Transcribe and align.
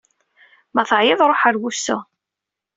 Ma 0.73 0.83
teɛyiḍ, 0.89 1.19
ṛuḥ 1.29 1.41
ɣer 1.43 1.55
wusu. 1.61 1.97